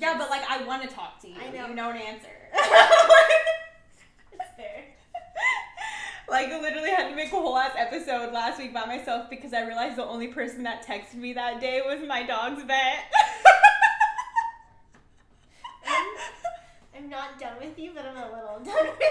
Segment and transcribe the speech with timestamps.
[0.00, 1.34] Yeah, but like I want to talk to you.
[1.38, 1.68] I know.
[1.68, 2.28] You don't answer.
[6.28, 9.52] like I literally had to make a whole ass episode last week by myself because
[9.52, 13.12] I realized the only person that texted me that day was my dog's vet.
[16.96, 19.08] I'm not done with you, but I'm a little done with you.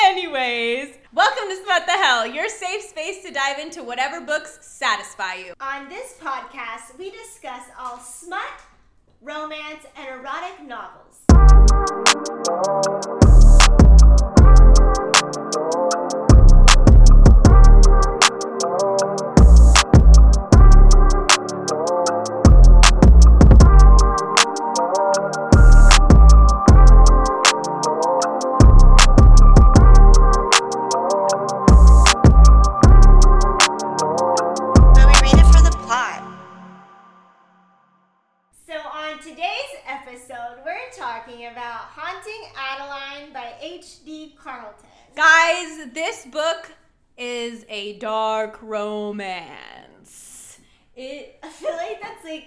[0.00, 5.34] Anyways, welcome to Smut the Hell, your safe space to dive into whatever books satisfy
[5.34, 5.54] you.
[5.60, 8.42] On this podcast, we discuss all smut,
[9.20, 12.07] romance, and erotic novels.
[48.50, 50.58] Dark romance.
[50.96, 52.44] It I feel like that's like.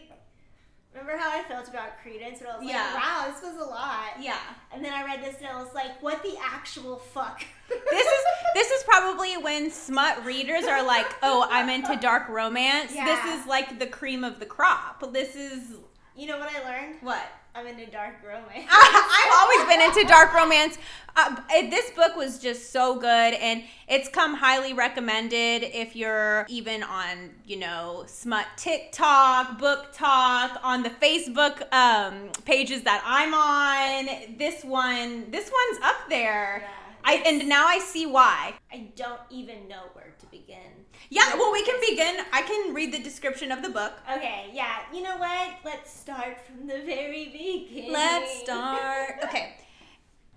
[0.94, 2.42] Remember how I felt about Credence?
[2.42, 2.94] I was like, Yeah.
[2.96, 4.22] wow, this was a lot.
[4.22, 4.36] yeah.
[4.74, 7.42] And then I read this and I was like, what the actual fuck?
[7.90, 12.94] This is this is probably when smut readers are like, "Oh, I'm into dark romance."
[12.94, 13.06] Yeah.
[13.06, 15.14] This is like the cream of the crop.
[15.14, 15.78] This is
[16.14, 16.96] You know what I learned?
[17.00, 17.22] what
[17.54, 18.66] I'm into dark romance.
[18.72, 20.78] I've always been into dark romance.
[21.18, 26.46] Uh, it- this book was just so good, and it's come highly recommended if you're
[26.48, 33.34] even on, you know, smut TikTok, book talk, on the Facebook um, pages that I'm
[33.34, 34.38] on.
[34.38, 36.62] This one, this one's up there.
[36.64, 36.70] Yeah,
[37.04, 38.54] I and now I see why.
[38.72, 40.58] I don't even know where to begin.
[41.10, 42.18] Yeah, well, we can begin.
[42.32, 43.94] I can read the description of the book.
[44.12, 44.80] Okay, yeah.
[44.94, 45.52] You know what?
[45.66, 47.92] Let's start from the very beginning.
[47.92, 49.16] Let's start.
[49.24, 49.56] Okay.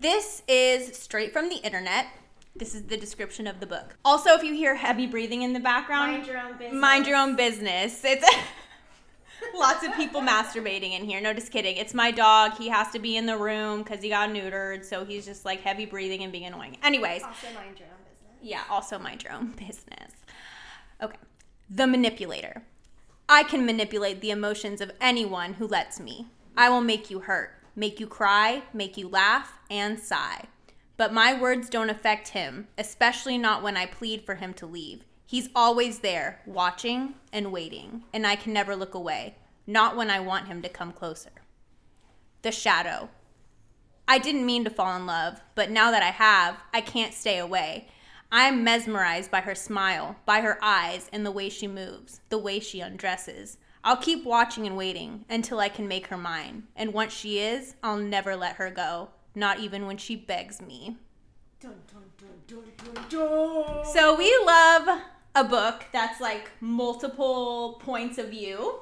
[0.01, 2.07] This is straight from the internet.
[2.57, 3.97] This is the description of the book.
[4.05, 6.80] Also, if you hear heavy breathing in the background, Mind your own business.
[6.80, 8.01] mind your own business.
[8.05, 8.24] It's
[9.55, 11.20] lots of people masturbating in here.
[11.20, 11.77] No, just kidding.
[11.77, 12.55] It's my dog.
[12.56, 15.60] He has to be in the room because he got neutered, so he's just like
[15.60, 16.77] heavy breathing and being annoying.
[16.82, 18.38] Anyways, Also, mind your own business.
[18.42, 20.12] yeah, also mind your own business.
[21.02, 21.16] Okay.
[21.70, 22.62] The manipulator.
[23.28, 26.26] I can manipulate the emotions of anyone who lets me.
[26.56, 30.44] I will make you hurt, make you cry, make you laugh, and sigh.
[30.96, 35.05] But my words don't affect him, especially not when I plead for him to leave.
[35.34, 39.34] He's always there, watching and waiting, and I can never look away,
[39.67, 41.33] not when I want him to come closer.
[42.42, 43.08] The shadow.
[44.06, 47.39] I didn't mean to fall in love, but now that I have, I can't stay
[47.39, 47.89] away.
[48.30, 52.61] I'm mesmerized by her smile, by her eyes, and the way she moves, the way
[52.61, 53.58] she undresses.
[53.83, 56.68] I'll keep watching and waiting until I can make her mine.
[56.77, 60.96] And once she is, I'll never let her go, not even when she begs me.
[61.58, 63.84] Dun, dun, dun, dun, dun, dun.
[63.86, 65.00] So we love
[65.34, 68.77] a book that's like multiple points of view.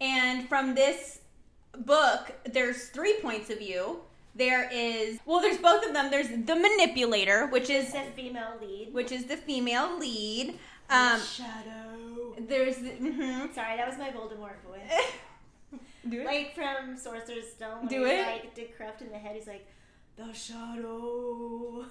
[0.00, 1.20] And from this
[1.78, 4.00] book, there's three points of view.
[4.34, 6.10] There is well, there's both of them.
[6.10, 8.92] There's the manipulator, which is the female lead.
[8.92, 10.58] which is the female lead.
[10.90, 12.34] Um, Shadow.
[12.38, 13.54] there's the, mhm.
[13.54, 15.80] Sorry, that was my Voldemort voice.
[16.08, 16.26] do it.
[16.26, 17.86] like from Sorcerer's Stone.
[17.86, 18.26] Do it.
[18.26, 19.36] Like decrepit in the head.
[19.36, 19.66] He's like,
[20.16, 21.86] the shadow.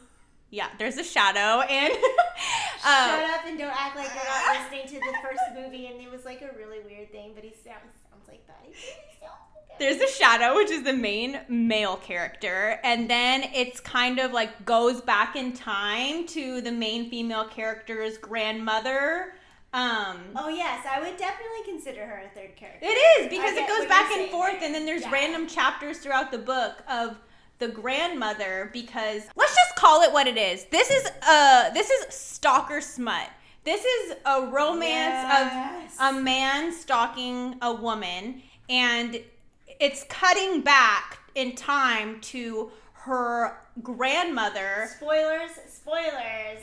[0.53, 1.91] Yeah, there's a shadow and
[2.84, 5.88] Shut uh, up and don't act like you're not listening to the first movie.
[5.88, 8.59] And it was like a really weird thing, but he sounds sounds like that.
[8.63, 9.80] He sounds like that.
[9.80, 14.63] there's a shadow, which is the main male character, and then it's kind of like
[14.66, 19.34] goes back in time to the main female character's grandmother.
[19.74, 22.86] Um, Oh yes, I would definitely consider her a third character.
[22.86, 22.90] It
[23.22, 24.66] is because it goes back and forth, there.
[24.66, 25.12] and then there's Yeah.
[25.12, 27.18] random chapters throughout the book of
[27.59, 28.69] the grandmother.
[28.74, 30.66] Because let's just call it what it is.
[30.66, 33.30] This is uh this is stalker smut.
[33.64, 35.97] This is a romance Yes.
[36.02, 39.22] of a man stalking a woman, and
[39.80, 46.62] it's cutting back in time to her grandmother Spoilers, spoilers.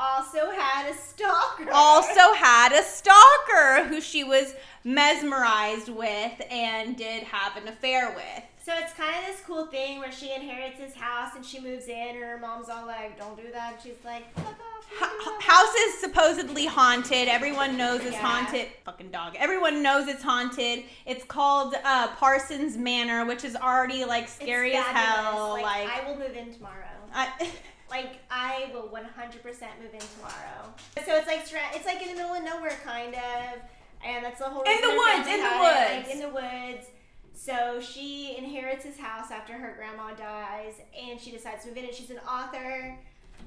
[0.00, 1.68] Also had a stalker.
[1.72, 8.44] also had a stalker who she was mesmerized with and did have an affair with.
[8.64, 11.86] So it's kind of this cool thing where she inherits his house and she moves
[11.88, 15.42] in, and her mom's all like, "Don't do that." And she's like, "Fuck off." H-
[15.42, 17.28] house is supposedly haunted.
[17.28, 18.20] Everyone knows it's Yeah.
[18.26, 18.68] haunted.
[18.84, 19.34] Fucking dog.
[19.38, 20.84] Everyone knows it's haunted.
[21.06, 25.50] It's called uh, Parsons Manor, which is already like scary as hell.
[25.52, 26.84] Like, Like, I will move in tomorrow.
[27.14, 27.28] I,
[27.90, 30.72] Like I will 100% move in tomorrow.
[31.04, 31.40] So it's like
[31.74, 33.60] it's like in the middle of nowhere kind of,
[34.04, 34.62] and that's the whole.
[34.62, 35.90] In the woods, in the woods.
[35.90, 36.86] like in the woods.
[37.34, 41.86] So she inherits his house after her grandma dies, and she decides to move in.
[41.86, 42.96] And she's an author,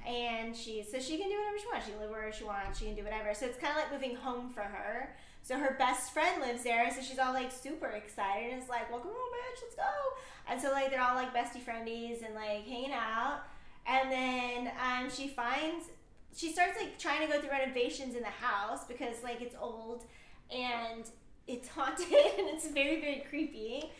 [0.05, 1.85] and she so she can do whatever she wants.
[1.85, 2.79] She can live wherever she wants.
[2.79, 3.33] She can do whatever.
[3.33, 5.15] So it's kind of like moving home for her.
[5.41, 8.51] So her best friend lives there, so she's all like super excited.
[8.51, 9.61] And it's like, "Welcome home, bitch.
[9.61, 9.93] Let's go!"
[10.49, 13.43] And so like they're all like bestie friendies and like hanging out.
[13.85, 15.85] And then um, she finds
[16.35, 20.05] she starts like trying to go through renovations in the house because like it's old
[20.49, 21.03] and
[21.47, 23.91] it's haunted and it's very very creepy.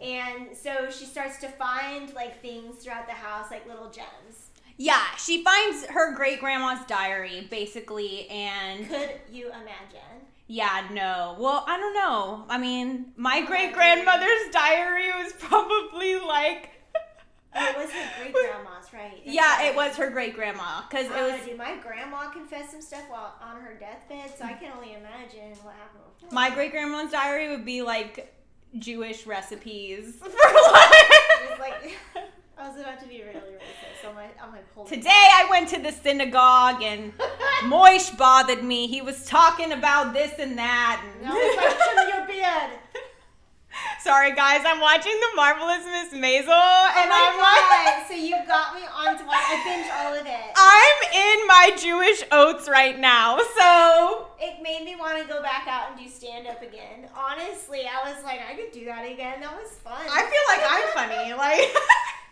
[0.00, 4.50] And so she starts to find like things throughout the house, like little gems.
[4.76, 10.22] Yeah, she finds her great grandma's diary basically, and Could you imagine?
[10.46, 11.36] yeah, no.
[11.38, 12.44] Well, I don't know.
[12.48, 16.70] I mean, my great grandmother's diary was probably like.
[17.58, 19.12] Oh, it was her great grandma's, right?
[19.24, 22.70] That's Yeah, it was her great grandma because it Uh, was did my grandma confess
[22.70, 24.36] some stuff while on her deathbed?
[24.38, 26.04] So I can only imagine what happened.
[26.20, 26.34] Before.
[26.34, 28.34] my great grandma's diary would be like
[28.78, 31.96] Jewish recipes for was like
[32.58, 34.02] I was about to be really racist.
[34.02, 37.12] So I'm like, I'm like, Today I went to the synagogue and
[37.62, 38.88] Moish bothered me.
[38.88, 41.00] He was talking about this and that.
[41.04, 42.78] And No, like trim your beard.
[44.08, 47.36] Sorry guys, I'm watching The Marvelous Miss Maisel Oh and my I'm
[48.00, 48.08] like!
[48.08, 49.36] So you got me onto watch.
[49.36, 50.50] I binge all of it.
[50.56, 53.36] I'm in my Jewish oats right now.
[53.54, 57.10] So It made me want to go back out and do stand up again.
[57.14, 59.42] Honestly, I was like, I could do that again.
[59.42, 60.00] That was fun.
[60.00, 61.34] I feel like I'm funny.
[61.36, 61.68] Like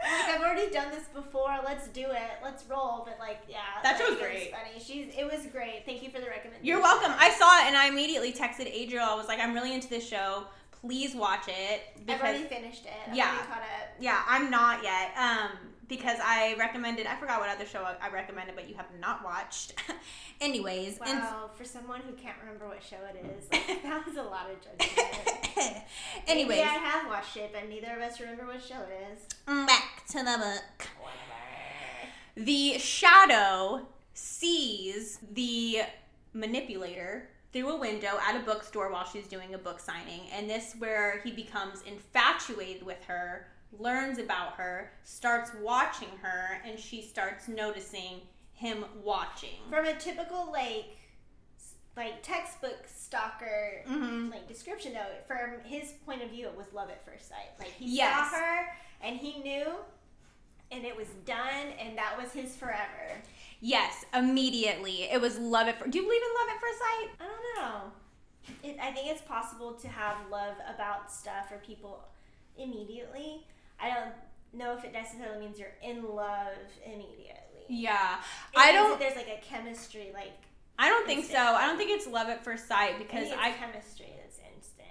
[0.01, 1.59] like I've already done this before.
[1.63, 2.31] Let's do it.
[2.43, 3.03] Let's roll.
[3.05, 4.51] But like, yeah, That like, was great.
[4.51, 4.83] funny.
[4.83, 5.13] She's.
[5.15, 5.83] It was great.
[5.85, 6.65] Thank you for the recommendation.
[6.65, 7.13] You're welcome.
[7.19, 9.05] I saw it and I immediately texted Adriel.
[9.05, 10.45] I was like, I'm really into this show.
[10.81, 12.93] Please watch it I've already finished it.
[13.09, 13.37] I've Yeah.
[13.47, 13.89] caught up.
[13.99, 15.13] yeah, I'm not yet.
[15.17, 15.51] Um,
[15.89, 17.07] because I recommended.
[17.07, 19.75] I forgot what other show I- recommended, but you have not watched.
[20.41, 21.23] Anyways, and
[21.57, 24.61] for someone who can't remember what show it is, like, that was a lot of
[24.61, 25.79] judgment.
[26.27, 29.23] anyways, Maybe I have watched it, but neither of us remember what show it is.
[29.67, 30.89] back to the book.
[31.01, 32.11] Whatever.
[32.37, 35.83] The shadow sees the
[36.35, 40.75] manipulator through a window at a bookstore while she's doing a book signing, and this
[40.79, 43.47] where he becomes infatuated with her,
[43.79, 48.21] learns about her, starts watching her, and she starts noticing
[48.53, 49.59] him watching.
[49.71, 50.97] From a typical like,
[51.97, 54.31] like textbook stalker Mhm.
[54.31, 57.59] like description note, from his point of view, it was love at first sight.
[57.59, 58.31] Like he Yes.
[58.31, 59.77] saw her and he knew,
[60.71, 63.23] and it was done, and that was his forever.
[63.61, 65.05] Yes, immediately.
[65.05, 65.91] It was love at first.
[65.91, 67.09] Do you believe in love at first sight?
[67.21, 67.93] I don't know.
[68.63, 72.05] It, I think it's possible to have love about stuff or people
[72.57, 73.45] immediately.
[73.81, 74.13] I don't
[74.53, 77.65] know if it necessarily means you're in love immediately.
[77.69, 78.17] Yeah,
[78.53, 78.99] It I don't.
[78.99, 80.33] There's like a chemistry, like
[80.79, 81.37] I don't think so.
[81.37, 84.87] I don't think it's love at first sight because I I chemistry that's instant.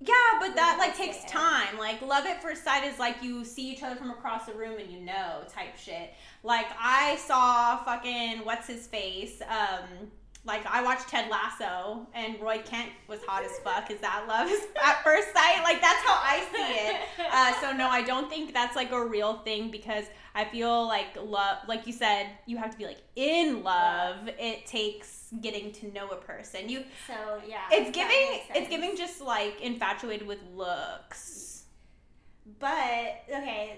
[0.00, 1.28] Yeah, but that like takes say.
[1.28, 1.78] time.
[1.78, 4.78] Like love at first sight is like you see each other from across the room
[4.78, 6.14] and you know type shit.
[6.44, 9.42] Like I saw fucking what's his face.
[9.42, 10.10] Um
[10.48, 13.90] like I watched Ted Lasso and Roy Kent was hot as fuck.
[13.90, 14.48] Is that love
[14.82, 15.62] at first sight?
[15.62, 16.96] Like that's how I see it.
[17.30, 21.08] Uh, so no, I don't think that's like a real thing because I feel like
[21.22, 24.28] love, like you said, you have to be like in love.
[24.38, 26.68] It takes getting to know a person.
[26.68, 27.14] You So
[27.46, 31.64] yeah, it's giving it's giving just like infatuated with looks.
[32.58, 33.76] But okay,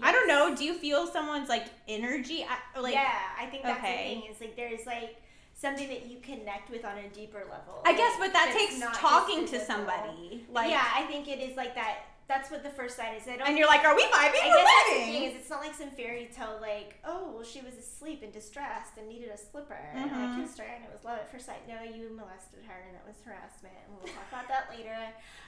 [0.00, 0.54] I don't know.
[0.54, 2.46] Do you feel someone's like energy?
[2.80, 4.14] Like yeah, I think that's okay.
[4.14, 4.32] the thing.
[4.32, 5.16] Is like there's like
[5.54, 7.80] something that you connect with on a deeper level.
[7.86, 10.46] I guess, but that takes talking to somebody.
[10.50, 11.98] Like yeah, I think it is like that.
[12.26, 13.28] That's what the first sight is.
[13.28, 14.14] I don't and you're like, are we vibing?
[14.16, 17.44] I guess that's the thing is, it's not like some fairy tale like, oh, well,
[17.44, 20.40] she was asleep and distressed and needed a slipper, and I Mhm.
[20.42, 21.68] kissed her, and it was love at first sight.
[21.68, 24.96] No, you molested her, and that was harassment, and we'll talk about that later.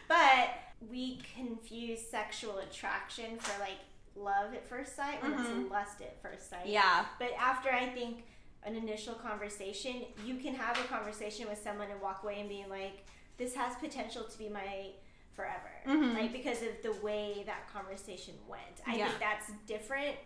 [0.06, 0.50] But
[0.90, 3.78] we confuse sexual attraction for like
[4.14, 5.62] love at first sight when Mhm.
[5.62, 6.66] it's lust at first sight.
[6.66, 7.06] Yeah.
[7.18, 8.26] But after I think
[8.66, 12.64] an initial conversation, you can have a conversation with someone and walk away and be
[12.68, 13.06] like,
[13.38, 14.88] this has potential to be my
[15.34, 15.70] forever.
[15.86, 16.14] Mhm.
[16.14, 18.80] Like because of the way that conversation went.
[18.86, 19.08] I Yeah.
[19.08, 20.16] think that's different,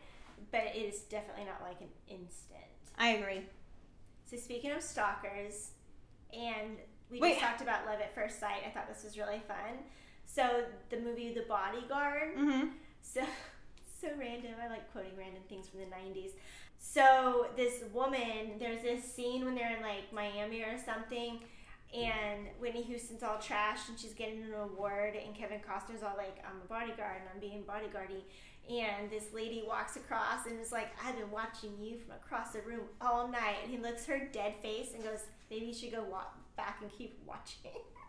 [0.50, 2.60] but it is definitely not like an instant.
[2.96, 3.46] I agree.
[4.24, 5.72] So speaking of stalkers,
[6.32, 6.78] and
[7.10, 7.30] we Wait.
[7.30, 8.62] just talked about love at first sight.
[8.64, 9.84] I thought this was really fun.
[10.26, 12.36] So the movie The Bodyguard.
[12.36, 12.68] Mm-hmm.
[13.02, 13.22] So
[14.00, 14.52] so random.
[14.62, 16.30] I like quoting random things from the 90s.
[16.82, 21.40] So this woman, there's this scene when they're in like Miami or something
[21.94, 26.42] and Whitney Houston's all trashed and she's getting an award and Kevin Costner's all like
[26.44, 28.22] I'm a bodyguard and I'm being bodyguardy.
[28.68, 32.62] And this lady walks across and is like I've been watching you from across the
[32.62, 33.56] room all night.
[33.62, 35.20] And he looks her dead face and goes
[35.50, 37.72] maybe you should go walk back and keep watching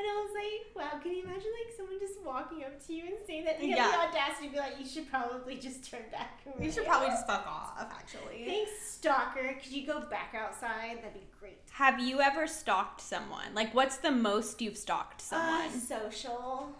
[0.00, 3.04] And I was like, wow, can you imagine like someone just walking up to you
[3.04, 3.62] and saying that?
[3.62, 3.82] You Yeah.
[3.90, 6.40] have the audacity to be like, you should probably just turn back.
[6.58, 8.46] You should probably just fuck off, actually.
[8.46, 9.58] Thanks, stalker.
[9.62, 10.98] Could you go back outside?
[11.02, 11.58] That'd be great.
[11.72, 13.54] Have you ever stalked someone?
[13.54, 15.68] Like, what's the most you've stalked someone?
[15.68, 16.74] Uh, social.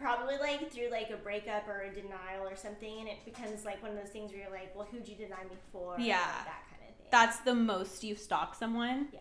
[0.00, 3.82] Probably like through like a breakup or a denial or something, and it becomes like
[3.82, 5.96] one of those things where you're like, well, who'd you deny me for?
[5.98, 6.16] Yeah.
[6.16, 7.06] That kind of thing.
[7.10, 9.08] That's the most you've stalked someone?
[9.12, 9.20] yeah.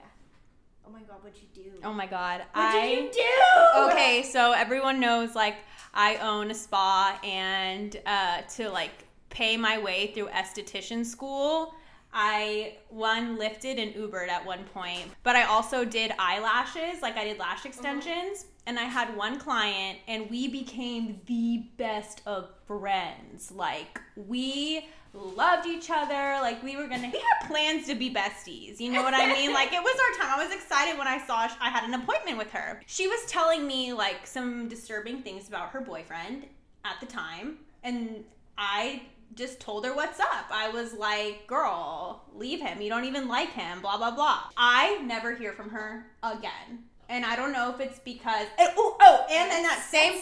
[0.86, 1.72] Oh my god, what'd you do?
[1.84, 2.40] Oh my god.
[2.54, 3.92] what I did you do?
[3.92, 5.58] Okay, so everyone knows like
[5.94, 11.74] I own a spa and uh to like pay my way through esthetician school,
[12.14, 17.24] I one lifted and Ubered at one point, but I also did eyelashes, like I
[17.24, 23.52] did lash extensions, and I had one client and we became the best of friends.
[23.52, 28.80] Like we loved each other, like we were gonna we had plans to be besties.
[28.80, 29.54] You know what I mean?
[29.54, 30.40] Like it was our time.
[30.40, 32.82] I was excited when I saw I had an appointment with her.
[32.86, 36.46] She was telling me like some disturbing things about her boyfriend
[36.86, 38.24] at the time, and
[38.58, 39.04] I
[39.36, 40.46] just told her what's up.
[40.52, 42.82] I was like, girl, leave him.
[42.82, 44.44] You don't even like him, blah, blah, blah.
[44.58, 46.84] I never hear from her again.
[47.14, 48.48] And I don't know if it's because.
[48.58, 50.20] and- oh, oh, and in that same.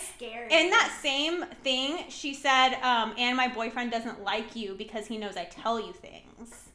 [0.52, 5.18] In that same thing, she said, um, and my boyfriend doesn't like you because he
[5.18, 6.70] knows I tell you things.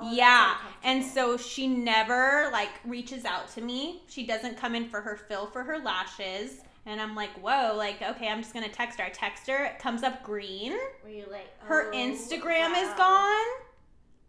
[0.00, 0.54] Oh, Yeah.
[0.82, 4.02] And so she never like reaches out to me.
[4.08, 6.62] She doesn't come in for her fill for her lashes.
[6.86, 9.04] And I'm like, whoa, like, okay, I'm just gonna text her.
[9.04, 10.72] I text her, it comes up green.
[11.02, 13.46] where you're like, Her oh, Instagram is gone.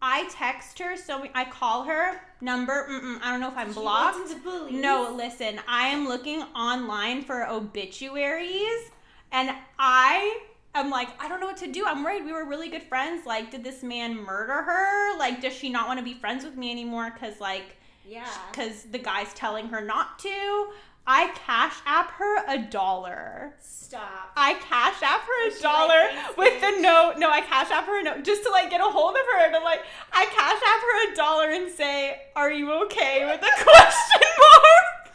[0.05, 2.87] I text her, so I call her number.
[2.89, 4.17] Mm-mm, I don't know if I'm She blocked.
[4.19, 4.73] went into bullies.
[4.73, 8.91] No, listen, I am looking online for obituaries
[9.31, 10.39] and I
[10.75, 11.85] am like, I don't know what to do.
[11.87, 13.25] I'm worried we were really good friends.
[13.25, 15.17] Like, did this man murder her?
[15.17, 17.09] Like, does she not want to be friends with me anymore?
[17.13, 18.27] Because, like, Yeah.
[18.51, 20.67] because the guy's telling her not to.
[21.05, 23.53] I cash app her a dollar.
[23.59, 24.31] Stop.
[24.37, 26.81] I cash app her a she dollar like, with the bitch"?
[26.81, 27.13] note.
[27.17, 29.45] No, I cash app her a note just to like get a hold of her.
[29.45, 29.81] And I'm like,
[30.13, 33.25] I cash app her a dollar and say, Are you okay?
[33.25, 35.13] with a question mark.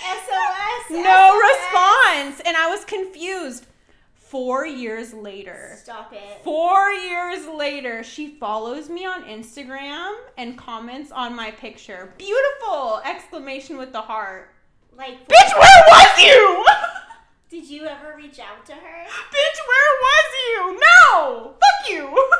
[0.00, 0.90] SOS.
[0.90, 2.40] no response.
[2.46, 3.66] And I was confused.
[4.14, 5.72] Four years later.
[5.82, 6.44] Stop it.
[6.44, 12.12] Four years later, she follows me on Instagram and comments on my picture.
[12.18, 13.00] Beautiful!
[13.06, 14.50] Exclamation with the heart.
[14.98, 16.66] Like, Bitch, where was you?
[17.50, 19.04] did you ever reach out to her?
[19.06, 20.80] Bitch, where was you?
[20.80, 21.54] No!
[21.54, 22.28] Fuck you!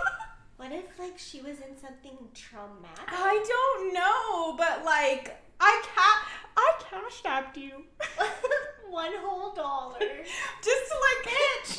[0.57, 3.05] What if like she was in something traumatic?
[3.07, 7.85] I don't know, but like, I ca- I cash apped you.
[8.91, 10.01] One whole dollar.
[10.01, 11.77] Just to like bitch.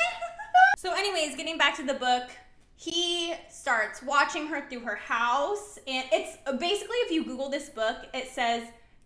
[0.77, 2.29] so, anyways, getting back to the book,
[2.77, 7.97] he starts watching her through her house, and it's basically if you Google this book,
[8.13, 8.63] it says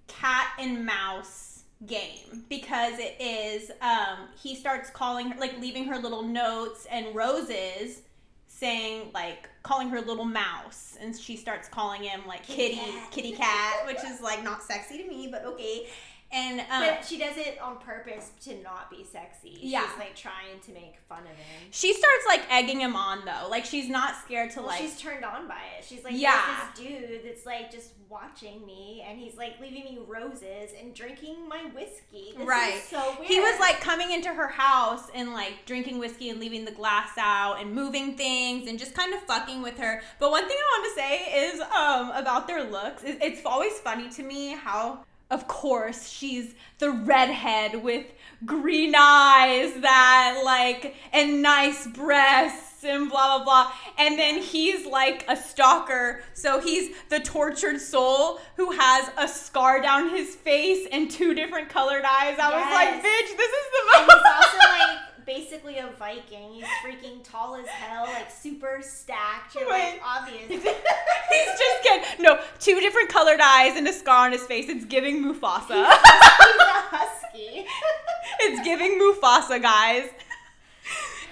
[0.07, 1.52] cat and mouse
[1.85, 7.13] game because it is um he starts calling her like leaving her little notes and
[7.15, 8.01] roses
[8.47, 13.11] saying like calling her little mouse and she starts calling him like Kitty kitty cat.
[13.11, 15.87] kitty cat which is like not sexy to me but okay
[16.33, 19.57] and um But she does it on purpose to not be sexy.
[19.61, 19.87] Yeah.
[19.87, 21.67] She's like trying to make fun of him.
[21.71, 23.47] She starts like egging him on though.
[23.49, 25.85] Like she's not scared to Well, like she's turned on by it.
[25.85, 26.41] She's like, Yeah.
[26.75, 31.47] this dude that's like just watching me, and he's like leaving me roses and drinking
[31.49, 32.33] my whiskey.
[32.37, 32.79] This Right.
[32.89, 33.27] So weird.
[33.27, 37.09] he was like coming into her house and like drinking whiskey and leaving the glass
[37.17, 40.01] out and moving things and just kind of fucking with her.
[40.19, 43.01] But one thing I want to say is um about their looks.
[43.05, 48.05] It's always funny to me how of course she's the redhead with
[48.45, 53.71] green eyes that like and nice breasts and blah blah blah.
[53.97, 56.21] And then he's like a stalker.
[56.33, 61.69] So he's the tortured soul who has a scar down his face and two different
[61.69, 62.37] colored eyes.
[62.39, 66.53] I was like bitch this is And the he's most also like basically a Viking.
[66.53, 69.55] He's freaking tall as hell, like super stacked.
[69.55, 70.50] You're like obvious.
[70.50, 74.86] he's just kidding no two different colored eyes and a scar on his face it's
[74.86, 77.65] giving mufasa he's a husky.
[78.39, 80.10] it's giving mufasa guys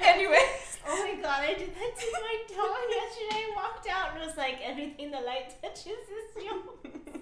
[0.03, 3.45] anyways Oh my god, I did that to my dog yesterday.
[3.45, 7.21] I walked out and was like, everything the light touches is yours.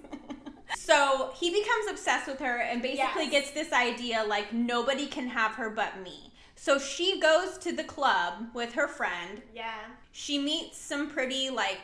[0.77, 3.31] So he becomes obsessed with her and basically Yes.
[3.31, 6.31] gets this idea like nobody can have her but me.
[6.61, 9.41] So she goes to the club with her friend.
[9.55, 9.75] Yeah.
[10.11, 11.79] She meets some pretty like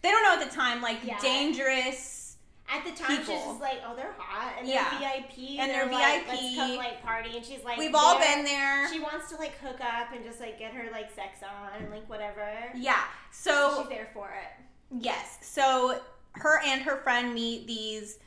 [0.00, 1.18] they don't know at the time like Yeah.
[1.20, 2.36] dangerous.
[2.66, 6.24] At the time, she's just like, oh, they're hot and they're VIP And they're like,
[6.24, 6.40] VIP.
[6.40, 8.90] Let's come like party, and she's like, We've all been there.
[8.90, 11.90] She wants to like hook up and just like get her like sex on and
[11.90, 12.48] like whatever.
[12.74, 13.02] Yeah.
[13.30, 14.64] So So she's there for it.
[15.02, 15.36] yes.
[15.42, 16.00] So
[16.32, 18.18] her and her friend meet these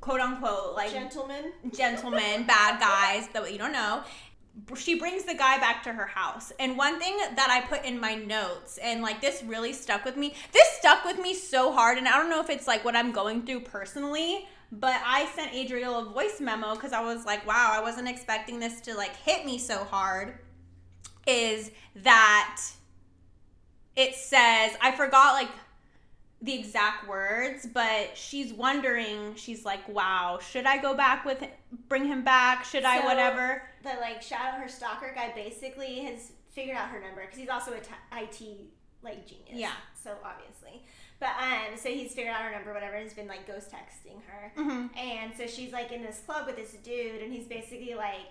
[0.00, 1.52] quote unquote like Gentlemen.
[1.72, 4.02] gentlemen, bad guys that you don't know.
[4.76, 6.52] She brings the guy back to her house.
[6.58, 10.16] And one thing that I put in my notes, and like this really stuck with
[10.16, 11.98] me, this stuck with me so hard.
[11.98, 15.54] And I don't know if it's like what I'm going through personally, but I sent
[15.54, 19.14] Adriel a voice memo because I was like, wow, I wasn't expecting this to like
[19.16, 20.38] hit me so hard.
[21.26, 22.62] Is that
[23.96, 25.50] it says, I forgot like
[26.42, 31.42] the exact words, but she's wondering, she's like, wow, should I go back with
[31.88, 32.64] bring him back?
[32.64, 33.62] Should I whatever?
[33.82, 37.72] The like out her stalker guy basically has figured out her number because he's also
[37.72, 38.58] a t- IT
[39.02, 39.52] like genius.
[39.54, 39.72] Yeah.
[40.02, 40.82] So obviously,
[41.20, 44.20] but um, so he's figured out her number, whatever, and has been like ghost texting
[44.26, 44.96] her, Mhm.
[44.96, 48.26] and so she's like in this club with this dude, and he's basically like,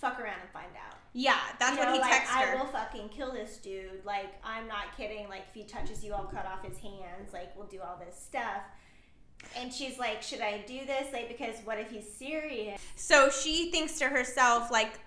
[0.00, 0.96] fuck around and find out.
[1.12, 4.04] Yeah, that's You what know, he like, texted I will fucking kill this dude.
[4.04, 5.28] Like, I'm not kidding.
[5.28, 7.32] Like, if he touches you, I'll cut off his hands.
[7.32, 8.62] Like, we'll do all this stuff.
[9.56, 11.12] And she's like, should I do this?
[11.12, 12.80] Like, because what if he's serious?
[12.96, 15.00] So she thinks to herself, like,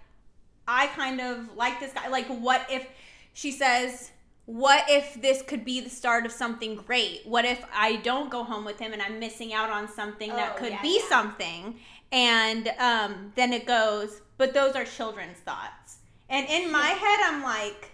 [0.67, 2.07] I kind of like this guy.
[2.07, 2.87] Like, what if
[3.33, 4.11] she says,
[4.45, 7.21] what if this could be the start of something great?
[7.25, 10.53] What if I don't go home with him and I'm missing out on something that
[10.55, 11.09] Oh, could yeah, be yeah.
[11.09, 11.75] something?
[12.11, 15.97] And um, then it goes, but those are children's thoughts.
[16.29, 17.91] And in my head, I'm like,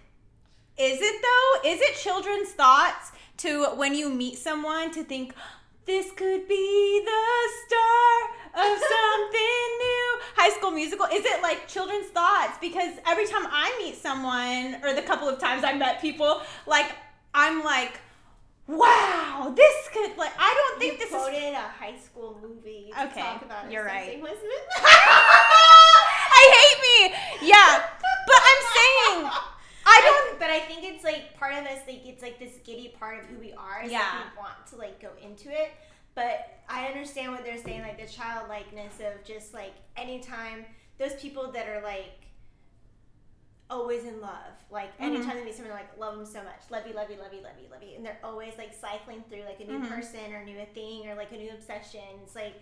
[0.78, 1.68] is it though?
[1.68, 5.34] Is it children's thoughts to when you meet someone to think
[5.86, 10.18] this could be the star of something new?
[10.36, 11.06] High School Musical.
[11.06, 12.58] Is it like children's thoughts?
[12.60, 16.92] Because every time I meet someone, or the couple of times I met people, like
[17.34, 18.00] I'm like,
[18.68, 22.92] wow, this could like I don't think you this is quoted a high school movie.
[22.94, 24.22] To Okay, talk about you're right.
[25.40, 27.48] I hate me.
[27.48, 27.82] Yeah,
[28.26, 29.30] but I'm saying
[29.90, 30.38] I don't.
[30.38, 31.78] but I think it's like part of us.
[31.86, 33.84] Like, it's like this giddy part of who we are.
[33.86, 34.22] So Yeah.
[34.34, 35.72] we want to like go into it.
[36.14, 40.66] But I understand what they're saying, like the childlikeness of just like anytime
[40.98, 42.17] those people that are like
[43.70, 44.52] always in love.
[44.70, 45.04] Like Mm-hmm.
[45.04, 47.32] anytime they meet someone, they're like love them so much, love you, love you, love
[47.32, 49.88] you, love you, love you, and they're always like cycling through like a new Mhm.
[49.88, 52.00] person or new thing or like a new obsession.
[52.24, 52.54] It's like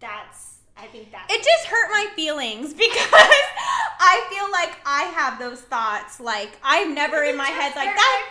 [0.00, 3.08] that's I think that's It just hurt my feelings because
[4.00, 6.18] I feel like I have those thoughts.
[6.20, 8.22] Like I'm never in my head like that.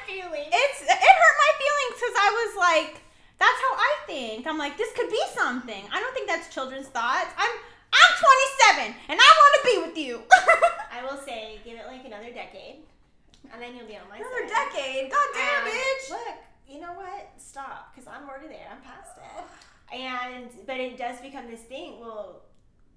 [0.51, 3.01] It's it hurt my feelings because I was like,
[3.39, 4.45] that's how I think.
[4.47, 5.83] I'm like, this could be something.
[5.91, 7.31] I don't think that's children's thoughts.
[7.37, 7.51] I'm
[7.93, 8.11] I'm
[8.81, 10.21] 27 and I want to be with you.
[10.93, 12.83] I will say, give it like another decade,
[13.51, 14.69] and then you'll be on my Another side.
[14.73, 15.11] decade.
[15.11, 16.09] God damn, And bitch.
[16.09, 16.35] Look,
[16.67, 17.31] you know what?
[17.37, 18.67] Stop, because I'm already there.
[18.71, 19.43] I'm past it.
[19.93, 21.99] And but it does become this thing.
[21.99, 22.41] Well,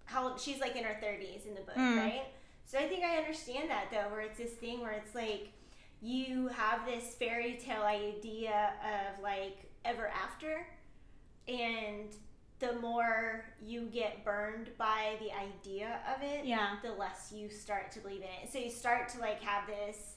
[0.07, 1.99] how old- she's like in her 30s in the book, Mm.
[1.99, 2.27] right?
[2.65, 5.51] So I think I understand that though, where it's this thing where it's like
[6.01, 10.67] you have this fairy tale idea of like ever after,
[11.49, 12.09] and
[12.59, 16.77] the more you get burned by the idea of it, Yeah.
[16.83, 18.51] the less you start to believe in it.
[18.51, 20.16] So you start to like have this.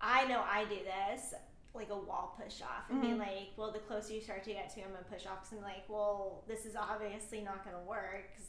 [0.00, 1.32] I know I do this,
[1.72, 3.18] like a wall push off, and be Mhm.
[3.18, 5.40] like, well, the closer you start to get to, I'm gonna push off.
[5.40, 8.30] Cause I'm like, well, this is obviously not gonna work.
[8.36, 8.48] 'cause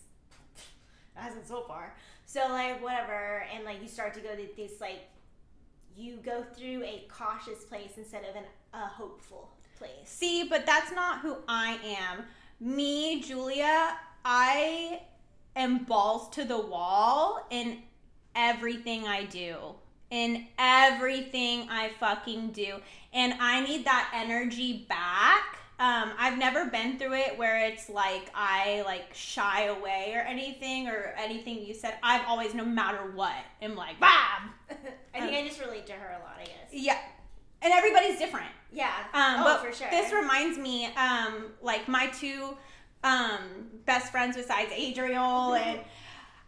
[1.15, 1.95] it hasn't so far.
[2.25, 5.09] So like whatever, and like you start to go to this like,
[5.95, 10.09] you go through a cautious place instead of an, a hopeful place.
[10.09, 12.25] See, but that's not who I am.
[12.59, 15.01] Me, Julia, I
[15.55, 17.79] am balls to the wall in
[18.33, 19.57] everything I do.
[20.09, 22.75] In everything I fucking do.
[23.13, 25.57] And I need that energy back.
[25.77, 30.87] Um, I've never been through it where it's like I like shy away or anything
[30.87, 31.95] or anything you said.
[32.01, 34.43] I've always, no matter what, am like, Bob.
[35.13, 36.37] I think I just relate to her a lot.
[36.39, 36.71] I guess.
[36.71, 36.97] Yeah.
[37.65, 38.51] And everybody's different.
[38.71, 38.91] Yeah.
[39.13, 39.89] Um, oh, but for sure.
[39.89, 42.55] This reminds me, um, like my two
[43.03, 43.39] um,
[43.85, 45.79] best friends besides Adriel and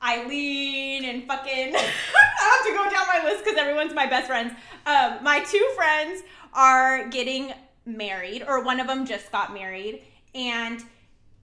[0.03, 1.75] Eileen and fucking.
[1.75, 4.53] I have to go down my list because everyone's my best friends.
[4.85, 6.21] Um, my two friends
[6.53, 7.51] are getting
[7.85, 10.03] married, or one of them just got married,
[10.35, 10.83] and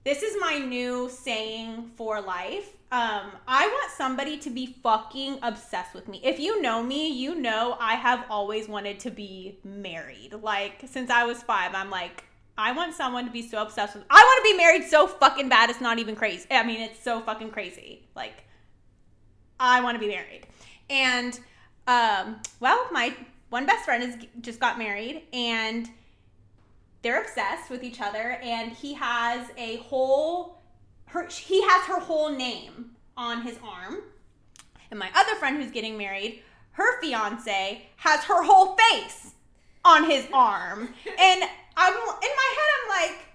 [0.05, 2.69] this is my new saying for life.
[2.95, 6.21] Um, I want somebody to be fucking obsessed with me.
[6.23, 10.33] If you know me, you know I have always wanted to be married.
[10.41, 12.23] Like since I was five, I'm like,
[12.57, 14.05] I want someone to be so obsessed with.
[14.09, 15.69] I want to be married so fucking bad.
[15.69, 16.47] It's not even crazy.
[16.49, 18.07] I mean, it's so fucking crazy.
[18.15, 18.45] Like,
[19.59, 20.47] I want to be married.
[20.89, 21.37] And
[21.87, 23.13] um, well, my
[23.49, 25.89] one best friend is just got married, and
[27.01, 28.39] they're obsessed with each other.
[28.41, 30.61] And he has a whole
[31.07, 33.97] her he has her whole name on his arm.
[34.91, 39.33] And my other friend who's getting married, her fiance has her whole face
[39.83, 40.89] on his arm.
[41.19, 41.43] And
[41.77, 43.25] I'm in my head I'm like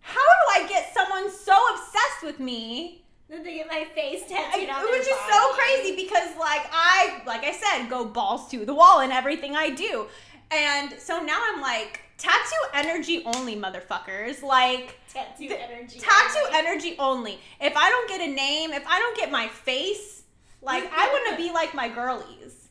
[0.00, 3.02] how do I get someone so obsessed with me?
[3.28, 7.42] that they get my face tattooed on which is so crazy because like I like
[7.42, 10.06] I said go balls to the wall in everything I do.
[10.50, 14.42] And so now I'm like tattoo energy only motherfuckers.
[14.42, 15.98] Like Tattoo The- energy.
[16.00, 17.38] tattoo energy only.
[17.60, 20.22] If I don't get a name, if I don't get my face,
[20.62, 22.68] like I want to be like my girlies.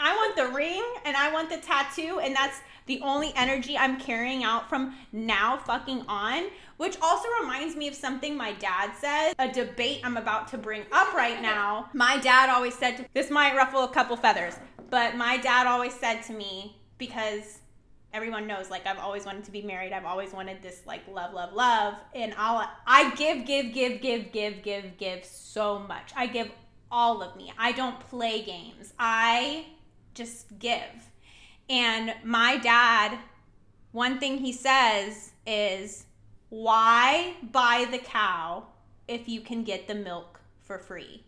[0.00, 3.98] I want the ring and I want the tattoo, and that's the only energy I'm
[3.98, 6.44] carrying out from now fucking on.
[6.76, 10.82] Which also reminds me of something my dad said, a debate I'm about to bring
[10.90, 11.88] up right now.
[11.94, 14.56] My dad always said, to, this might ruffle a couple feathers,
[14.90, 17.60] but my dad always said to me, because
[18.14, 19.92] everyone knows like I've always wanted to be married.
[19.92, 21.94] I've always wanted this like love, love, love.
[22.14, 26.12] And I'll I give, give, give, give, give, give, give so much.
[26.16, 26.48] I give
[26.90, 27.52] all of me.
[27.58, 28.94] I don't play games.
[28.98, 29.66] I
[30.14, 31.10] just give.
[31.68, 33.18] And my dad,
[33.90, 36.06] one thing he says is,
[36.50, 38.66] why buy the cow
[39.08, 41.24] if you can get the milk for free?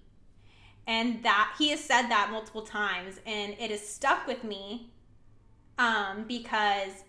[0.87, 4.93] And that he has said that multiple times and it has stuck with me
[5.79, 7.05] um, because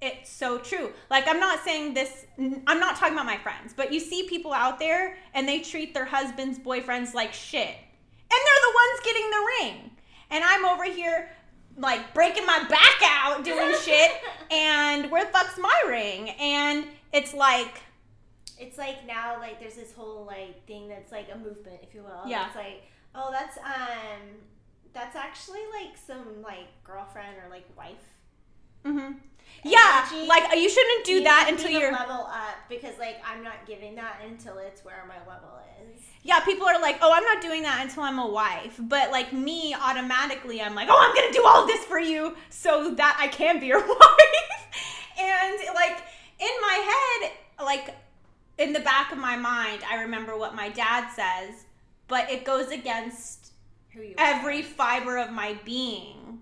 [0.00, 0.92] it's so true.
[1.10, 4.52] Like, I'm not saying this, I'm not talking about my friends, but you see people
[4.52, 7.68] out there and they treat their husbands, boyfriends like shit.
[7.68, 9.90] And they're the ones getting the ring.
[10.30, 11.30] And I'm over here,
[11.78, 14.10] like, breaking my back out doing shit.
[14.50, 16.30] And where the fuck's my ring?
[16.30, 17.82] And it's like,
[18.58, 22.02] It's like now, like there's this whole like thing that's like a movement, if you
[22.02, 22.26] will.
[22.26, 22.46] Yeah.
[22.46, 22.82] It's like,
[23.14, 24.20] oh, that's um,
[24.96, 28.04] that's actually like some like girlfriend or like wife.
[28.84, 29.12] hmm
[29.62, 31.90] yeah, like, you shouldn't do You that until you're.
[31.92, 35.50] level up because like I'm not giving that until it's where my level
[35.82, 36.02] is.
[36.22, 38.76] Yeah, people are like, oh, I'm not doing that until I'm a wife.
[38.78, 42.94] But like me, automatically, I'm like, oh, I'm gonna do all this for you so
[42.94, 45.18] that I can be your wife.
[45.18, 45.98] and like
[46.38, 47.32] in my head,
[47.64, 47.94] like
[48.58, 51.64] in the back of my mind, I remember what my dad says,
[52.08, 53.45] but it goes against
[53.96, 56.40] Who you every fiber of my being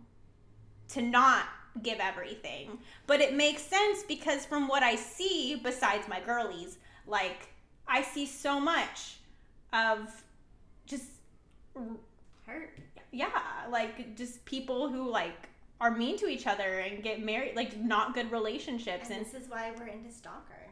[0.89, 1.47] to not
[1.83, 2.79] give everything.
[3.07, 7.49] But it makes sense because from what I see, besides my girlies, like
[7.87, 9.19] I see so much
[9.73, 10.23] of
[10.87, 11.09] just
[12.47, 12.79] hurt.
[13.13, 13.29] yeah,
[13.71, 15.49] like just people who like
[15.81, 19.35] are mean to each other and get married, like not good relationships And and this
[19.35, 20.64] is why we're into stalkers.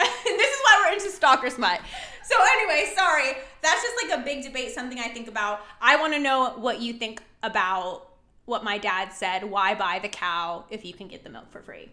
[0.24, 1.80] this is why we're into stalker smut.
[2.22, 3.32] So anyway, sorry.
[3.62, 5.60] That's just like a big debate, something I think about.
[5.80, 8.06] I want to know what you think about
[8.44, 9.44] what my dad said.
[9.44, 11.90] Why buy the cow if you can get the milk for free?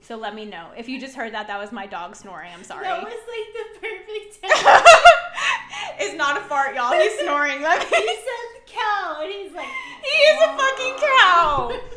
[0.00, 0.68] So let me know.
[0.76, 2.50] If you just heard that, that was my dog snoring.
[2.54, 2.84] I'm sorry.
[2.84, 4.82] That was like the perfect time.
[5.98, 6.92] it's not a fart, y'all.
[6.92, 7.60] He's snoring.
[7.62, 7.96] Let me.
[7.98, 9.66] he said cow, and he's like,
[10.02, 11.80] He is a fucking cow.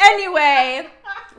[0.00, 0.88] Anyway,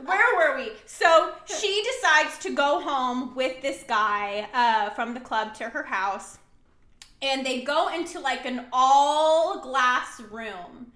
[0.04, 0.72] where were we?
[0.86, 5.82] So she decides to go home with this guy uh, from the club to her
[5.82, 6.38] house,
[7.20, 10.92] and they go into like an all glass room.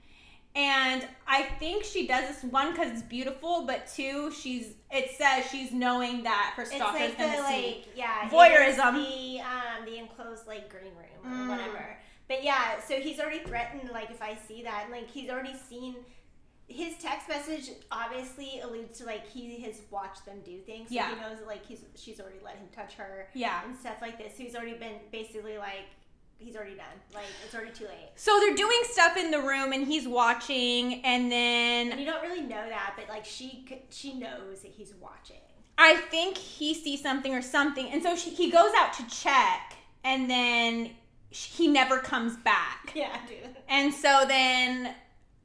[0.55, 5.45] And I think she does this one because it's beautiful, but two, she's it says
[5.51, 7.67] she's knowing that her It's stalker's like the gonna see.
[7.77, 8.95] like yeah Voyeurism.
[8.95, 11.49] The um the enclosed like green room or Mm.
[11.49, 11.97] whatever.
[12.29, 15.55] But yeah, so he's already threatened like if I see that, and like he's already
[15.69, 15.97] seen.
[16.71, 20.89] His text message obviously alludes to like he has watched them do things.
[20.91, 21.15] So Yeah.
[21.15, 23.63] he knows that like he's she's already let him touch her Yeah.
[23.65, 24.37] and stuff like this.
[24.37, 25.87] So he's already been basically like
[26.39, 26.87] he's already done.
[27.15, 28.11] Like it's already too late.
[28.17, 32.23] So they're doing stuff in the room, and he's watching, and then And you don't
[32.23, 35.37] really know that, but like she she knows that he's watching.
[35.77, 39.75] I think he sees something or something, and so she, he goes out to check,
[40.05, 40.91] and then
[41.31, 42.93] sh- he never comes back.
[42.95, 43.57] Yeah, dude.
[43.69, 44.95] And so then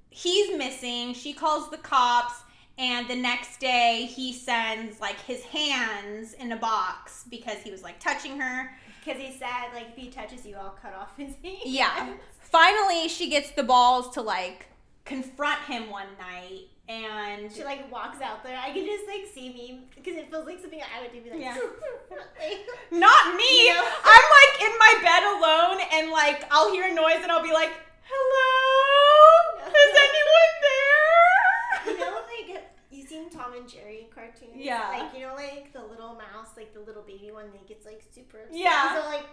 [0.09, 1.13] he's missing.
[1.13, 2.33] She calls the cops,
[2.79, 7.83] and the next day he sends like his hands in a box because he was
[7.83, 8.71] like touching her.
[9.03, 11.57] Because he said like if he touches you, I'll cut off his hand.
[11.65, 12.13] Yeah.
[12.41, 14.67] Finally, she gets the balls to like
[15.05, 18.57] confront him one night, and She like walks out there.
[18.57, 21.21] I can just like see me because it feels like something I would do.
[21.21, 21.57] Be like, Yeah.
[22.91, 23.65] Not me.
[23.67, 23.83] You know?
[24.03, 27.51] I'm like in my bed alone and like I'll hear a noise and I'll be
[27.51, 27.71] like,
[28.05, 29.67] "Hello?
[29.67, 32.21] Is anyone there?" you know,
[32.55, 34.55] like you seen Tom and Jerry cartoons?
[34.55, 34.89] Yeah.
[34.89, 38.01] Like you know, like the little mouse, like the little baby one that gets like
[38.13, 38.37] super.
[38.39, 38.57] Upset.
[38.57, 39.01] Yeah.
[39.01, 39.25] So like,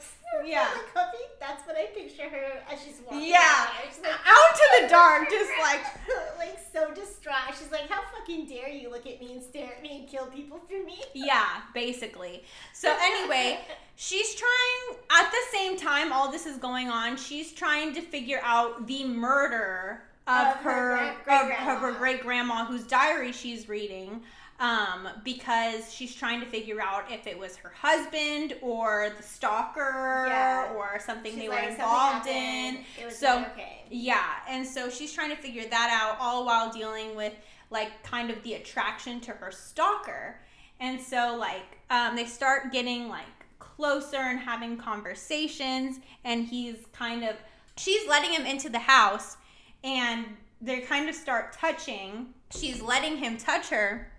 [0.45, 0.69] Yeah.
[0.95, 3.29] Tuffy, that's what I picture her as she's walking.
[3.29, 3.67] Yeah.
[3.89, 5.85] She's like, Out to the dark, just like
[6.39, 7.55] like so distraught.
[7.59, 10.27] She's like, "How fucking dare you look at me and stare at me and kill
[10.27, 12.45] people for me?" yeah, basically.
[12.73, 13.61] So anyway,
[13.97, 18.41] she's trying at the same time all this is going on, she's trying to figure
[18.43, 21.35] out the murder of, Of her her gra-
[21.69, 24.23] of, of her great grandma whose diary she's reading.
[24.61, 30.27] um, because she's trying to figure out if it was her husband or the stalker
[30.29, 30.73] Yeah.
[30.77, 32.81] or something She's they like, were involved in.
[33.01, 33.85] It was so okay.
[33.91, 37.33] yeah, and so she's trying to figure that out all while dealing with
[37.71, 40.39] like kind of the attraction to her stalker.
[40.79, 43.25] And so like um, they start getting like
[43.59, 47.35] closer and having conversations and he's kind of
[47.77, 49.37] she's letting him into the house
[49.85, 50.27] and
[50.61, 52.35] they kind of start touching.
[52.55, 54.11] She's letting him touch her.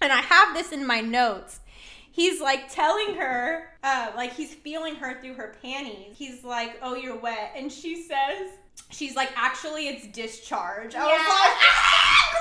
[0.00, 1.60] And I have this in my notes.
[2.10, 6.14] He's like telling her, uh, like he's feeling her through her panties.
[6.16, 8.50] He's like, "Oh, you're wet," and she says,
[8.90, 11.28] "She's like, actually, it's discharge." I was Yeah.
[11.28, 12.38] like, ah.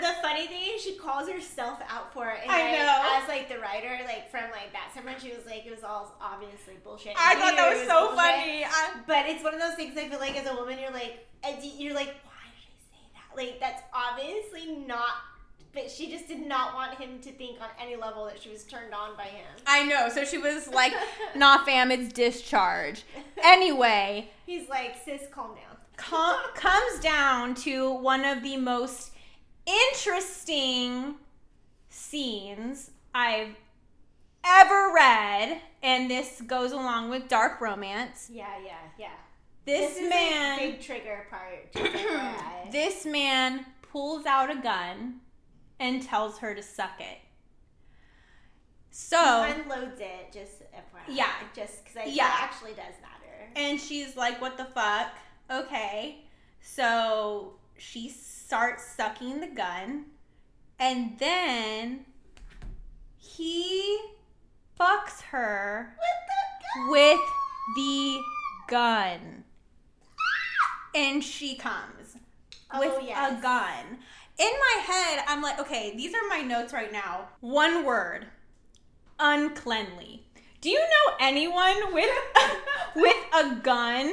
[0.00, 2.40] The funny thing is, she calls herself out for it.
[2.42, 3.20] And I like, know.
[3.22, 6.14] As like the writer, like from like that summer, she was like, it was all
[6.20, 7.14] obviously bullshit.
[7.18, 8.16] I thought that it was so bullshit.
[8.18, 8.64] funny.
[8.64, 11.26] I, But it's one of those things I feel like as a woman, you're like,
[11.62, 13.36] you- you're like, why did I say that?
[13.36, 15.08] Like that's obviously not.
[15.72, 18.64] But she just did not want him to think on any level that she was
[18.64, 19.46] turned on by him.
[19.68, 20.08] I know.
[20.08, 20.92] So she was like,
[21.36, 23.04] "Nah, fam, it's discharge."
[23.44, 25.76] Anyway, He's like, sis, calm down.
[25.96, 29.12] com- comes down to one of the most
[29.90, 31.14] interesting
[31.88, 33.54] scenes I've
[34.44, 38.28] ever read, and this goes along with dark romance.
[38.32, 39.08] Yeah, yeah, yeah.
[39.66, 41.72] This, is man, a big trigger part.
[42.72, 45.20] this man pulls out a gun
[45.78, 47.18] and tells her to suck it.
[48.90, 51.00] So, unloads it, just FYI.
[51.14, 51.30] Yeah.
[51.54, 52.28] Just because Yeah.
[52.38, 53.50] actually does matter.
[53.56, 55.08] and she's like, "What the fuck?"
[55.50, 56.24] Okay,
[56.60, 58.08] so she
[58.50, 60.06] starts sucking the gun,
[60.80, 62.04] and then
[63.16, 63.96] he
[64.78, 65.94] fucks her
[66.88, 67.20] with
[67.76, 68.18] the
[68.66, 69.44] gun,
[70.96, 72.16] and she comes
[72.72, 73.38] oh, with Oh, yes.
[73.38, 73.98] a gun.
[74.36, 77.28] In my head, I'm like, okay, these are my notes right now.
[77.38, 78.26] One word:
[79.20, 80.26] uncleanly.
[80.60, 82.10] Do you know anyone with
[82.96, 84.12] with a gun?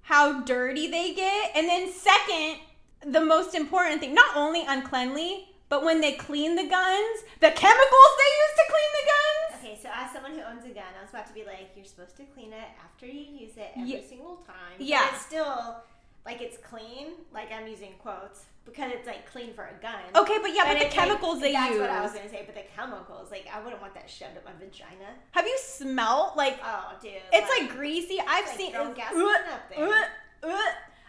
[0.00, 2.60] How dirty they get, and then second,
[3.04, 8.12] the most important thing: not only uncleanly, but when they clean the guns, the chemicals
[8.18, 9.64] they use to clean the guns.
[9.64, 11.84] Okay, so as someone who owns a gun, I was about to be like, you're
[11.84, 14.76] supposed to clean it after you use it every Ye- single time.
[14.78, 15.02] Yeah.
[15.04, 15.76] But it's still
[16.24, 17.12] like it's clean.
[17.32, 20.00] Like I'm using quotes because it's like clean for a gun.
[20.14, 21.78] Okay, but yeah, but, the it's, like, chemicals they that's use.
[21.80, 22.42] That's what I was gonna say.
[22.46, 25.14] But the chemicals, like I wouldn't want that shoved up my vagina.
[25.32, 27.12] Have you smelled like Oh, dude.
[27.32, 28.18] it's like greasy?
[28.20, 28.72] I've like seen.
[28.72, 29.88] throwing uh, up there.
[29.88, 30.58] uh, uh.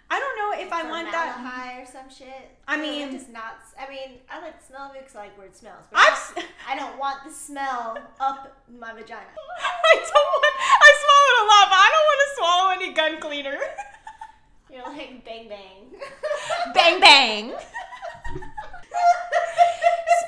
[0.10, 1.36] I don't know if I want that.
[1.36, 2.56] high or some shit.
[2.68, 3.60] I mean- it just not.
[3.80, 5.84] I mean, I like the smell of it because I like weird smells.
[5.92, 6.08] But I've.
[6.36, 9.28] not- s- I don't want the smell up my vagina.
[9.28, 10.56] I don't want.
[10.60, 13.60] I swallowed a lot, but I don't want to swallow any gun cleaner.
[14.72, 16.02] You're like bang bang.
[16.74, 17.54] bang bang.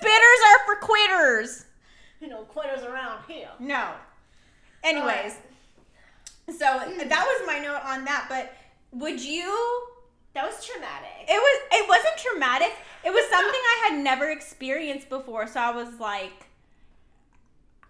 [0.01, 1.65] Spitters are for quitters.
[2.21, 3.49] you know, quitters around here.
[3.59, 3.91] No.
[4.83, 5.35] Anyways,
[6.47, 8.25] so that was my note on that.
[8.29, 8.53] But
[8.91, 9.85] would you?
[10.33, 11.25] That was traumatic.
[11.27, 11.61] It was.
[11.71, 12.75] It wasn't traumatic.
[13.03, 15.47] It was something I had never experienced before.
[15.47, 16.45] So I was like,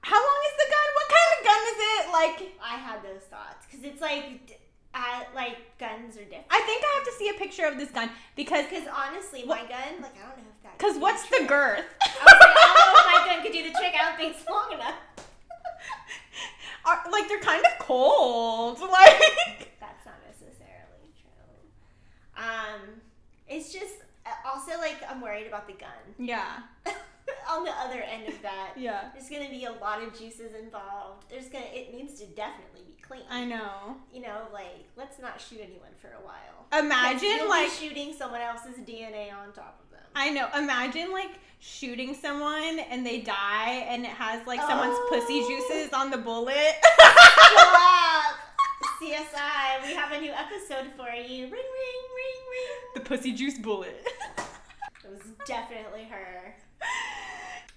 [0.01, 0.87] "How long is the gun?
[0.95, 4.59] What kind of gun is it?" Like, I had those thoughts because it's like,
[4.93, 6.45] I like guns are different.
[6.49, 8.65] I think I have to see a picture of this gun because.
[8.65, 10.77] Because honestly, my gun, like I don't know if that.
[10.77, 11.85] Because what's the the girth?
[12.01, 13.93] I was like, I don't know if my gun could do the trick.
[13.99, 14.95] I don't think it's long enough.
[16.85, 18.79] Are, like they're kind of cold.
[18.89, 21.53] Like That's not necessarily true.
[22.39, 22.81] Um,
[23.47, 23.95] it's just
[24.45, 25.89] also like I'm worried about the gun.
[26.17, 26.59] yeah,
[27.49, 29.09] On the other end of that, yeah.
[29.13, 31.25] there's gonna be a lot of juices involved.
[31.29, 33.23] There's gonna it needs to definitely be clean.
[33.29, 33.97] I know.
[34.13, 36.79] You know, like let's not shoot anyone for a while.
[36.83, 40.05] Imagine like shooting someone else's DNA on top of them.
[40.15, 40.47] I know.
[40.57, 45.47] Imagine like shooting someone and they die and it has like someone's pussy Oh.
[45.49, 46.55] juices on the bullet.
[49.01, 51.43] CSI, we have a new episode for you.
[51.43, 52.93] Ring, ring, ring, ring.
[52.95, 54.05] the pussy juice bullet.
[55.05, 56.53] It was definitely her.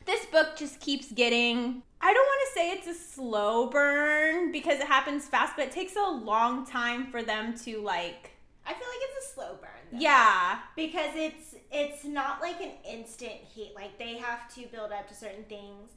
[0.04, 4.80] this book just keeps getting I don't want to say it's a slow burn because
[4.80, 8.32] it happens fast, but it takes a long time for them to like
[8.66, 9.70] I feel like it's a slow burn.
[9.92, 9.98] Though.
[9.98, 10.58] yeah.
[10.76, 13.72] because it's it's not like an instant heat.
[13.74, 15.92] Like they have to build up to certain things,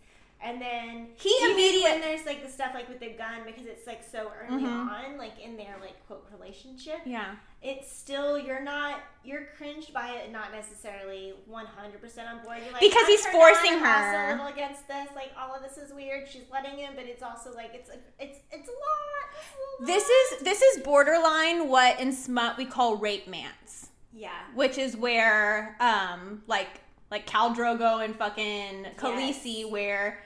[0.45, 3.65] and then He immediately immediate- when there's like the stuff like with the gun because
[3.65, 4.89] it's like so early Mhm.
[4.89, 6.99] on, like in their like quote relationship.
[7.05, 7.35] Yeah.
[7.61, 12.59] It's still you're not you're cringed by it, not necessarily 100 percent on board.
[12.63, 14.27] You're like Because he's forcing her.
[14.29, 16.27] A little against this, like all of this is weird.
[16.29, 19.25] She's letting him, but it's also like it's a, it's it's a lot.
[19.31, 19.87] It's a lot.
[19.87, 23.89] This is this is borderline what in smut we call rape mance.
[24.13, 24.29] yeah.
[24.53, 26.69] which is where um like
[27.11, 29.71] like Khal Drogo and fucking Khaleesi, Yes.
[29.71, 30.23] where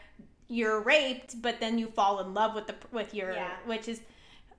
[0.49, 3.51] you're raped, but then you fall in love with the with your, Yeah.
[3.65, 4.01] which is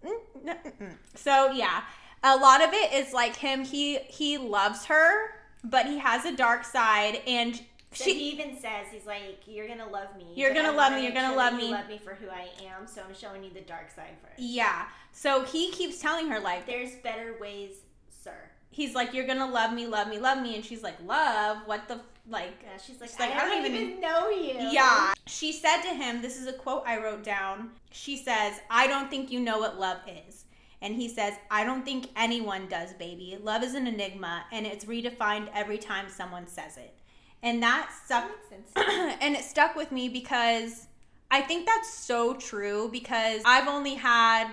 [0.04, 0.12] mm,
[0.44, 1.82] mm, mm, so yeah.
[2.22, 3.64] A lot of it is like him.
[3.64, 5.30] He he loves her,
[5.64, 7.56] but he has a dark side, and
[7.92, 10.26] So she he even says he's like, "You're gonna love me.
[10.34, 12.86] You're gonna I love me, you're gonna love me." Love me for who I am.
[12.86, 14.38] So I'm showing you the dark side first.
[14.38, 14.84] yeah.
[15.12, 17.72] So he keeps telling her like There's better ways,
[18.10, 18.34] sir."
[18.72, 21.88] he's like you're gonna love me, love me, love me, and she's like love what
[21.88, 21.98] the
[22.30, 24.54] like Yeah, she's like, She's like, I, don't even, know you.
[24.70, 25.12] Yeah.
[25.26, 27.70] She said to him, this is a quote I wrote down.
[27.90, 30.44] She says, I don't think you know what love is.
[30.82, 33.36] And he says, I don't think anyone does, baby.
[33.42, 36.94] Love is an enigma, and it's redefined every time someone says it.
[37.42, 39.16] And that stuck, That sense.
[39.20, 40.86] and it stuck with me because
[41.30, 44.50] I think that's so true because I've only had,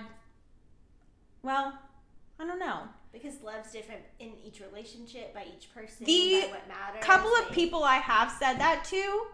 [1.44, 1.78] well,
[2.40, 2.84] I don't know.
[3.22, 7.04] Because love's different in each relationship, by each person, The by what matters.
[7.04, 9.26] couple of like- people I have said that to,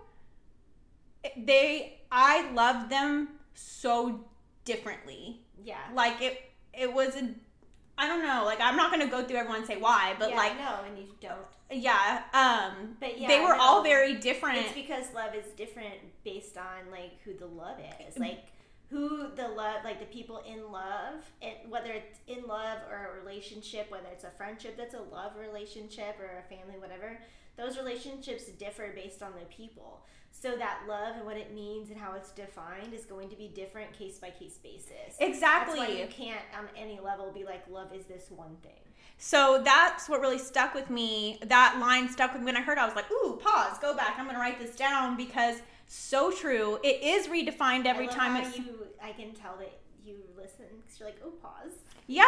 [1.37, 4.25] they I love them so
[4.65, 5.41] differently.
[5.63, 5.77] Yeah.
[5.93, 6.41] Like it
[6.73, 7.29] it was a
[7.97, 10.35] I don't know, like I'm not gonna go through everyone and say why, but yeah,
[10.35, 11.45] like no, and you don't.
[11.71, 13.61] yeah, um But yeah, they were no.
[13.61, 14.57] all very different.
[14.59, 18.45] It's because love is different based on like who the love is, like
[18.93, 23.19] who the love, like the people in love, and whether it's in love or a
[23.19, 27.17] relationship, whether it's a friendship that's a love relationship or a family, whatever.
[27.57, 30.05] Those relationships differ based on the people.
[30.29, 33.47] So that love and what it means and how it's defined is going to be
[33.47, 35.17] different case by case basis.
[35.19, 35.79] Exactly.
[35.79, 38.71] That's why you can't on any level be like love is this one thing.
[39.17, 41.39] So that's what really stuck with me.
[41.45, 42.81] That line stuck with me when I heard it.
[42.81, 44.15] I was like, ooh, pause, go back.
[44.19, 45.57] I'm going to write this down because
[45.93, 46.79] so true.
[46.83, 48.57] It is redefined every time it's.
[48.57, 48.87] you.
[49.01, 51.71] I can tell that you listen because you're like, oh, pause.
[52.07, 52.25] Yeah.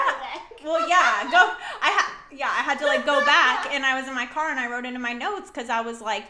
[0.63, 1.23] Well, yeah.
[1.31, 1.53] Go.
[1.81, 2.11] I had.
[2.31, 4.69] Yeah, I had to like go back, and I was in my car, and I
[4.69, 6.25] wrote into my notes because I was like,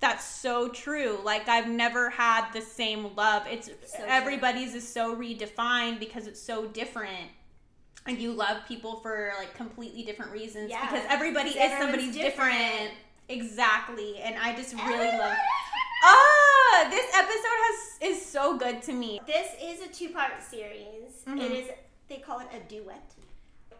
[0.00, 3.44] "That's so true." Like I've never had the same love.
[3.48, 4.04] It's true.
[4.06, 7.28] everybody's is so redefined because it's so different.
[8.06, 12.58] And you love people for like completely different reasons Yeah, because everybody is somebody's different.
[12.58, 12.90] different.
[13.28, 14.16] Exactly.
[14.18, 15.36] And I just really love
[16.02, 19.20] Ah, this episode has is so good to me.
[19.26, 21.22] This is a two-part series.
[21.26, 21.40] Mhm.
[21.40, 21.70] It is.
[22.08, 23.14] They call it a duet.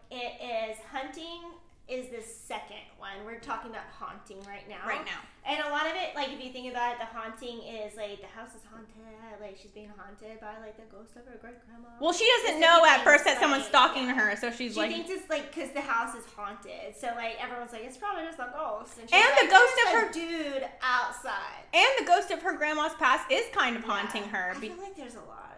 [0.09, 1.41] It is hunting.
[1.89, 3.11] Is the second one.
[3.25, 4.87] We're talking about haunting right now.
[4.87, 5.19] Right now.
[5.43, 8.21] And a lot of it, like if you think about it, the haunting is like
[8.21, 8.95] the house is haunted.
[9.41, 11.89] Like she's being haunted by like the ghost of her great grandma.
[11.99, 14.15] Well, she doesn't know at first that someone's stalking yeah.
[14.15, 16.95] her, so she's she like She thinks it's like because the house is haunted.
[16.95, 18.95] So like everyone's like it's probably just a ghost.
[19.01, 21.67] she's And the ghost of her- dude outside.
[21.73, 24.37] And the ghost of her grandma's past is kind of haunting Yeah.
[24.37, 24.51] her.
[24.55, 25.50] I feel like there's a lot.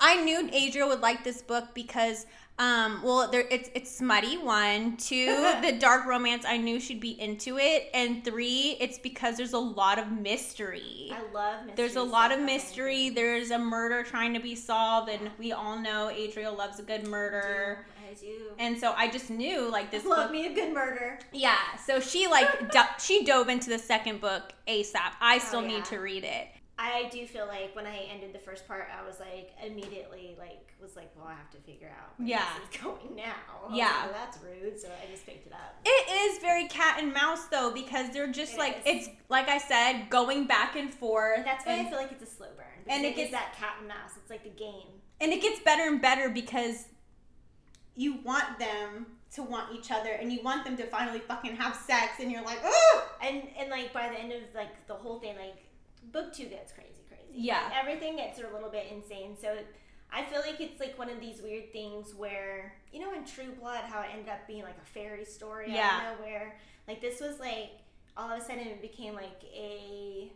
[0.00, 2.26] I knew Adria would like this book because,
[2.58, 4.36] um, well, there it's it's smutty.
[4.38, 5.26] One, two,
[5.62, 6.44] the dark romance.
[6.46, 11.10] I knew she'd be into it, and three, it's because there's a lot of mystery.
[11.12, 11.72] I love mystery.
[11.76, 13.08] There's a lot of mystery.
[13.10, 17.06] There's a murder trying to be solved, and we all know Adria loves a good
[17.08, 17.86] murder.
[18.10, 18.28] I do.
[18.58, 20.32] And so I just knew like this love book.
[20.32, 21.18] me a good murder.
[21.32, 25.12] Yeah, so she like do- she dove into the second book ASAP.
[25.20, 25.68] I still Oh, yeah.
[25.68, 26.48] need to read it.
[26.76, 30.72] I do feel like when I ended the first part, I was like immediately like
[30.82, 32.44] was like, well, I have to figure out where Yeah.
[32.68, 33.32] this is going now.
[33.72, 33.86] Yeah.
[33.86, 34.80] like, well, that's rude.
[34.80, 35.76] So I just picked it up.
[35.84, 39.06] It is very cat and mouse though because they're just It like is.
[39.06, 41.44] it's like I said going back and forth.
[41.44, 42.66] That's why and, I feel like it's a slow burn.
[42.88, 44.10] and it it gets- is that cat and mouse.
[44.16, 44.88] It's like the game.
[45.20, 46.86] and it gets better and better because
[47.96, 51.76] you want them to want each other and you want them to finally fucking have
[51.76, 55.18] sex and you're like, oh And and like by the end of like the whole
[55.20, 55.56] thing, like
[56.12, 57.24] book two gets crazy, crazy.
[57.32, 57.62] Yeah.
[57.64, 59.36] Like, everything gets a little bit insane.
[59.40, 59.56] So
[60.12, 63.52] I feel like it's like one of these weird things where you know in True
[63.60, 66.00] Blood how it ended up being like a fairy story Yeah.
[66.02, 66.56] out of nowhere.
[66.86, 67.70] Like this was like
[68.16, 70.30] all of a sudden it became like a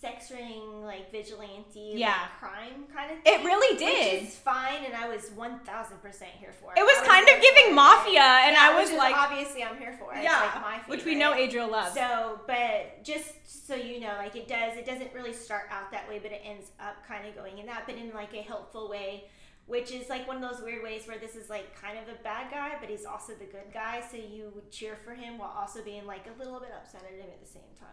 [0.00, 2.10] sex ring like vigilante Yeah.
[2.10, 3.40] like, crime kind of thing.
[3.40, 4.22] It really did.
[4.22, 7.06] Which is fine, and I was one thousand percent here for It It was I
[7.06, 7.74] kind of giving for it.
[7.74, 10.22] mafia, and Yeah, I was like- obviously I'm here for it.
[10.22, 11.94] yeah, like which we know Adria loves.
[11.94, 16.08] So, but just so you know, like it does, it doesn't really start out that
[16.08, 18.88] way, but it ends up kind of going in that, but in like a helpful
[18.88, 19.24] way,
[19.68, 22.16] which is like one of those weird ways where this is like kind of a
[22.24, 24.02] bad guy, but he's also the good guy.
[24.10, 27.12] So you would cheer for him while also being like a little bit upset at
[27.14, 27.88] him at the same time.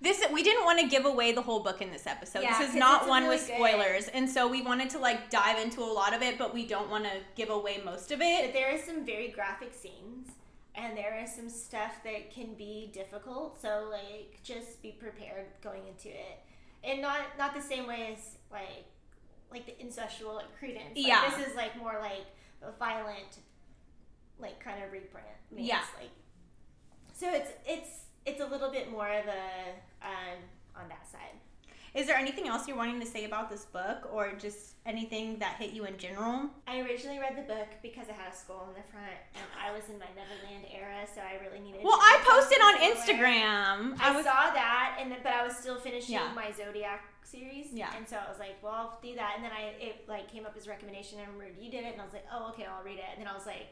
[0.00, 2.42] this we didn't want to give away the whole book in this episode.
[2.42, 3.56] Yeah, this is not one really with good.
[3.56, 6.66] spoilers, and so we wanted to like dive into a lot of it, but we
[6.66, 8.52] don't want to give away most of But it.
[8.54, 10.28] there is some very graphic scenes.
[10.74, 15.82] And there is some stuff that can be difficult, so like just be prepared going
[15.88, 16.38] into it,
[16.84, 18.84] and not not the same way as like
[19.50, 20.96] like the incestual like credence.
[20.96, 21.30] Like, Yeah.
[21.36, 22.26] this is like more like
[22.62, 23.38] a violent,
[24.38, 25.26] like kind of reprint.
[25.56, 25.80] Yeah.
[25.98, 26.10] like
[27.14, 27.90] so it's it's
[28.26, 30.38] it's a little bit more of a um,
[30.76, 31.38] on that side.
[31.94, 35.56] Is there anything else you're wanting to say about this book or just anything that
[35.56, 36.50] hit you in general?
[36.66, 39.72] I originally read the book because it had a skull in the front, and I
[39.72, 41.80] was in my Neverland era, so I really needed.
[41.82, 42.74] Well, I posted on.
[42.78, 43.98] Instagram.
[44.00, 46.30] I, I was saw that, and then, but I was still finishing Yeah.
[46.34, 47.66] my Zodiac series.
[47.72, 47.90] Yeah.
[47.96, 49.32] And so I was like, well, I'll do that.
[49.36, 51.18] And then I it like came up as a recommendation.
[51.18, 53.04] I remembered you did it, and I was like, oh, okay, I'll read it.
[53.12, 53.66] And then I was like,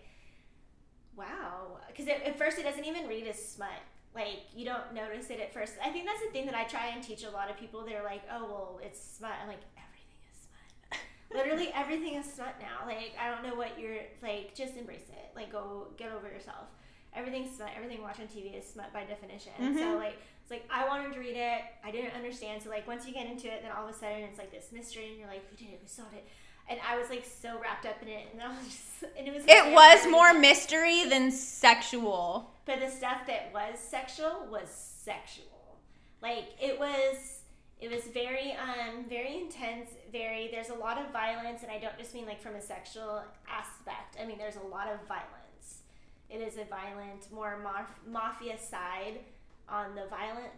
[1.17, 3.69] wow, because at first it doesn't even read as smut.
[4.17, 5.75] Like you don't notice it at first.
[5.85, 7.85] I think that's the thing that I try and teach a lot of people.
[7.85, 9.33] They're like, oh, well, it's smut.
[9.43, 11.01] I'm like, everything is smut.
[11.39, 12.87] Literally everything is smut now.
[12.87, 14.55] Like I don't know what you're like.
[14.55, 15.31] Just embrace it.
[15.37, 16.67] Like go get over yourself.
[17.15, 17.71] Everything's smut.
[17.77, 19.53] Everything watched on TV is smut by definition.
[19.59, 19.99] So Mhm.
[19.99, 21.61] like it's like I wanted to read it.
[21.85, 22.63] I didn't understand.
[22.63, 24.71] So like once you get into it, then all of a sudden it's like this
[24.73, 25.81] mystery, and you're like, who did it?
[25.83, 26.25] Who saw it?
[26.69, 29.33] And I was like so wrapped up in it, and I was just, and it
[29.35, 29.45] was.
[29.47, 32.51] it was more mystery than sexual.
[32.65, 35.79] but the stuff that was sexual was sexual.
[36.23, 37.41] Like it was
[37.81, 41.97] it was very um very intense, very there's a lot of violence and I don't
[41.99, 44.17] just mean like from a sexual aspect.
[44.21, 45.83] I mean there's a lot of violence.
[46.29, 49.21] It is a violent, more maf- mafia side
[49.69, 50.51] on the violent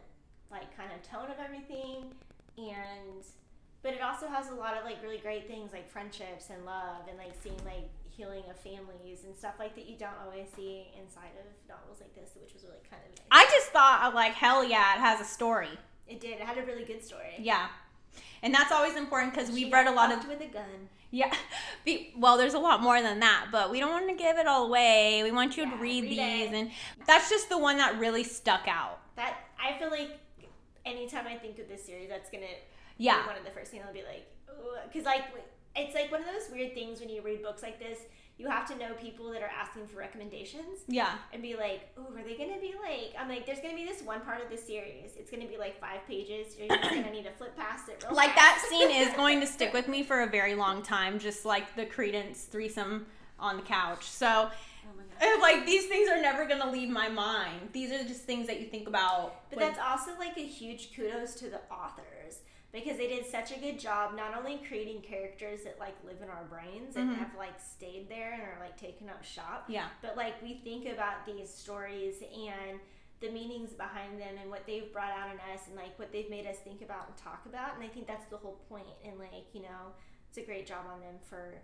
[0.51, 2.13] like kind of tone of everything
[2.57, 3.23] and
[3.83, 7.03] but it also has a lot of like really great things like friendships and love
[7.09, 10.89] and like seeing like healing of families and stuff like that you don't always see
[11.01, 13.26] inside of novels like this which was really kind of nice.
[13.31, 15.68] I just thought, uh, like, hell yeah, it has a story.
[16.09, 17.68] it did it had a really good story Yeah.
[18.43, 21.33] And that's always important because we've read a lot of with a gun Yeah.
[22.18, 24.66] Well, there's a lot more than that, but we don't want to give it all
[24.66, 25.22] away.
[25.22, 26.55] We want you to read, read these, it.
[26.55, 26.70] and
[27.07, 28.99] that's just the one that really stuck out.
[29.16, 30.11] that i feel like
[30.87, 32.47] anytime i think of this series that's gonna
[32.99, 33.23] Yeah.
[33.23, 34.27] be one of the first things i'll be like
[34.93, 35.25] because like
[35.77, 38.01] it's like one of those weird things when you read books like this
[38.37, 41.15] you have to know people that are asking for recommendations Yeah.
[41.33, 44.01] and be like, "Oh, are they gonna be like?" I'm like, "There's gonna be this
[44.03, 45.17] one part of the series.
[45.17, 46.57] It's gonna be like five pages.
[46.57, 49.47] You're just gonna need to flip past it real Like that scene is going to
[49.57, 53.07] stick with me for a very long time, just like the Credence threesome
[53.41, 54.05] on the couch.
[54.09, 54.51] So,
[54.87, 57.71] Oh eh, like, these things are never going to leave my mind.
[57.73, 59.51] These are just things that you think about.
[59.51, 62.05] But when- that's also like a huge kudos to the authors
[62.73, 66.29] because they did such a good job not only creating characters that like live in
[66.29, 67.16] our brains and Mhm.
[67.19, 69.89] have like stayed there and are like taken up shop, yeah.
[70.03, 72.79] but like we think about these stories and
[73.21, 76.31] the meanings behind them and what they've brought out in us and like what they've
[76.31, 78.85] made us think about and talk about and i think that's the whole point.
[78.87, 79.91] point and like you know
[80.29, 81.55] it's a great job on them for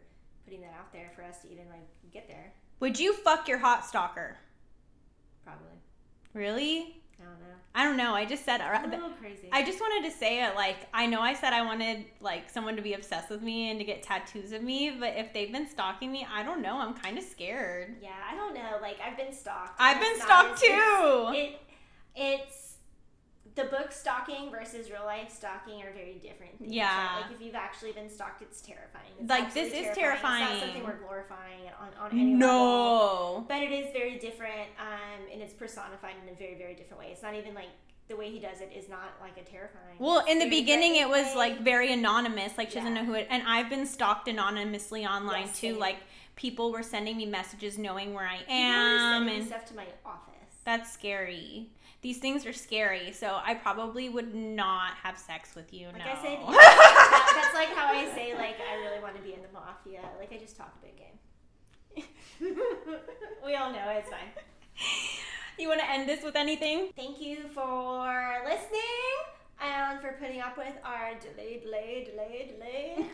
[0.44, 3.58] putting that out there for us to even like get there Would you fuck your
[3.58, 4.36] hot stalker?
[5.44, 5.78] probably
[6.32, 7.03] Really?
[7.20, 7.46] I don't know
[7.76, 8.14] I don't know.
[8.14, 10.76] I just said uh, I'm a little crazy I just wanted to say it like
[10.94, 13.84] I know I said I wanted like someone to be obsessed with me and to
[13.84, 16.78] get tattoos of me, but if they've been stalking me, I don't know.
[16.78, 17.96] I'm kind of scared.
[18.00, 21.32] yeah i don't know like i've been stalked I've been stalked too.
[21.34, 21.60] it's, it
[22.14, 22.63] it's
[23.56, 26.72] the book stalking versus real life stalking are very different things.
[26.72, 27.20] Yeah.
[27.22, 29.12] Like if you've actually been stalked, it's terrifying.
[29.20, 30.44] It's Like, this is It's terrifying.
[30.44, 32.38] not something we're glorifying on, on any level.
[32.38, 33.44] No.
[33.48, 37.08] But it is very different, um, and it's personified in a very, very different way.
[37.12, 37.68] It's not even like
[38.08, 39.96] the way he does it is not like a terrifying.
[39.98, 42.58] Well, in the beginning, it was threatening like very anonymous.
[42.58, 43.28] Like she doesn't know who it.
[43.30, 45.70] And I've been stalked anonymously online Yes, too.
[45.72, 45.78] same.
[45.78, 45.96] Like
[46.36, 50.34] people were sending me messages knowing where I am, sending and stuff to my office.
[50.64, 51.68] that's scary.
[52.04, 53.12] These things are scary.
[53.12, 55.86] So I probably would not have sex with you.
[55.86, 56.04] Like no.
[56.04, 59.40] I said, that- that's like how I say like I really want to be in
[59.40, 60.02] the mafia.
[60.20, 61.16] Like I just talk a big game.
[63.46, 64.28] we all know it's fine.
[65.58, 66.90] you want to end this with anything?
[66.94, 69.14] Thank you for listening
[69.62, 73.06] and for putting up with our delay, delay, delay, delay.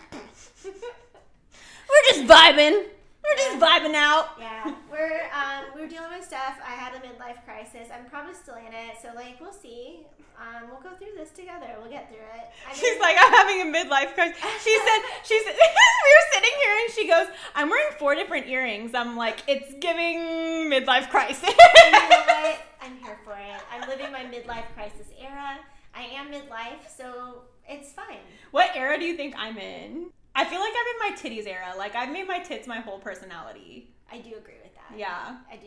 [0.64, 2.86] We're just vibing.
[3.22, 4.30] We're just vibing out.
[4.38, 6.58] yeah, we're um, we're dealing with stuff.
[6.66, 7.88] I had a midlife crisis.
[7.94, 10.00] I'm probably still in it, so like we'll see.
[10.40, 11.66] Um, we'll go through this together.
[11.78, 12.46] We'll get through it.
[12.66, 14.38] I She's like, I'm having a midlife crisis.
[14.64, 15.52] She said, she said,
[16.04, 18.94] we were sitting here and she goes, I'm wearing four different earrings.
[18.94, 21.42] I'm like, it's giving midlife crisis.
[21.46, 22.58] you know what?
[22.80, 23.60] I'm here for it.
[23.70, 25.58] I'm living my midlife crisis era.
[25.94, 28.16] I am midlife, so it's fine.
[28.50, 30.06] what era do you think I'm in?
[30.34, 31.74] I feel like I'm in my titties era.
[31.76, 33.90] Like, I've made my tits my whole personality.
[34.12, 34.96] I do agree with that.
[34.98, 35.36] Yeah.
[35.50, 35.66] I do.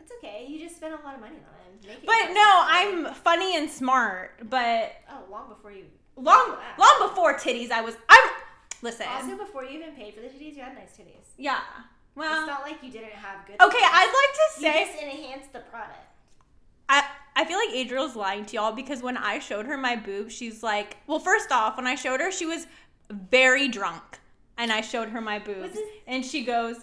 [0.00, 0.46] It's okay.
[0.48, 2.62] You just spent a lot of money on it But no.
[2.66, 4.48] I'm funny and smart.
[4.48, 5.84] But Oh, long before you.
[6.16, 7.96] long, long before titties, I was.
[8.08, 8.30] I'm.
[8.80, 9.06] Listen.
[9.08, 11.26] Also, before you even paid for the titties, you had nice titties.
[11.36, 11.60] yeah.
[12.14, 13.60] Well, it's not like you didn't have good.
[13.60, 13.90] Okay, titties.
[13.92, 14.84] I'd like to You say.
[14.92, 15.98] just enhanced the product.
[16.88, 17.04] I
[17.36, 20.62] I feel like Adriel's lying to y'all because when I showed her my boob, she's
[20.62, 22.66] like, well, first off, when I showed her, she was
[23.10, 24.18] very drunk,
[24.56, 26.76] and I showed her my boobs, and she goes,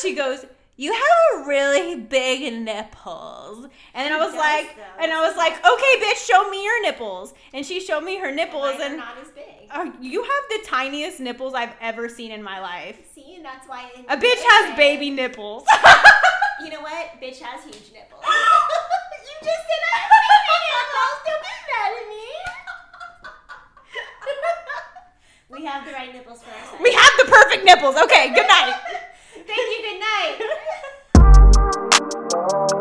[0.00, 0.44] she goes,
[0.76, 3.66] You have really big nipples.
[3.94, 5.02] And then I was does, like, though.
[5.02, 7.34] and I was like, okay, bitch, show me your nipples.
[7.52, 9.44] And she showed me her nipples, are and not as big.
[9.70, 10.30] uh, you have
[10.62, 12.96] the tiniest nipples I've ever seen in my life.
[13.14, 15.64] See, and that's why A bitch has baby nipples.
[16.62, 17.18] You know what?
[17.22, 18.20] Bitch has huge nipples.
[18.22, 20.00] you just said I
[25.50, 26.80] We have the right nipples for ourselves.
[26.80, 27.96] We have the perfect nipples.
[27.96, 28.74] Okay, good night.
[29.34, 29.98] Thank you, good
[32.38, 32.76] night.